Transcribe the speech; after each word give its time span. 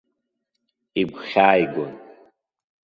Игәхьааигон. 1.01 1.91